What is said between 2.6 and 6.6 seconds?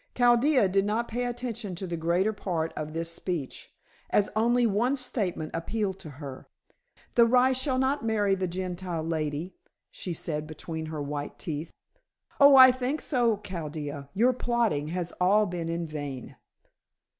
of this speech, as only one statement appealed to her.